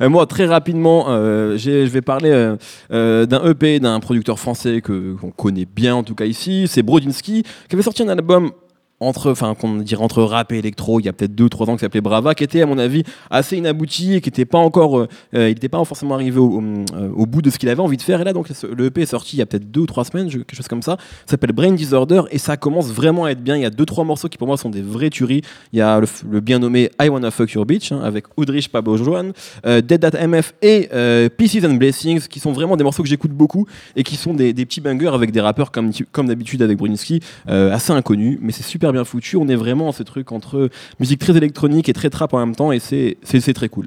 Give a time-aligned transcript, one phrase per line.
[0.00, 2.56] Euh, moi, très rapidement, euh, je vais parler euh,
[2.92, 6.66] euh, d'un EP d'un producteur français que qu'on connaît bien en tout cas ici.
[6.68, 8.52] C'est Brodinski qui avait sorti un album
[9.00, 11.80] entre, enfin, qu'on dirait entre rap et électro, il y a peut-être 2-3 ans, qui
[11.80, 15.08] s'appelait Brava, qui était, à mon avis, assez inabouti et qui n'était pas encore, euh,
[15.34, 18.02] euh, il n'était pas forcément arrivé euh, au bout de ce qu'il avait envie de
[18.02, 18.20] faire.
[18.20, 20.28] Et là, donc, le EP est sorti il y a peut-être 2 ou 3 semaines,
[20.28, 20.96] quelque chose comme ça.
[21.26, 23.56] S'appelle Brain Disorder et ça commence vraiment à être bien.
[23.56, 25.42] Il y a 2-3 morceaux qui, pour moi, sont des vrais tueries.
[25.72, 28.96] Il y a le, bien nommé I Wanna Fuck Your Bitch hein, avec Audrich Pablo
[28.96, 29.32] Joan,
[29.64, 30.88] euh, Dead At MF et
[31.36, 34.52] Pieces and Blessings, qui sont vraiment des morceaux que j'écoute beaucoup et qui sont des,
[34.52, 35.92] petits bangers avec des rappeurs comme,
[36.26, 39.36] d'habitude avec Bruniski, assez inconnus, mais c'est super bien foutu.
[39.36, 40.70] On est vraiment ce truc entre
[41.00, 43.86] musique très électronique et très trap en même temps et c'est très cool.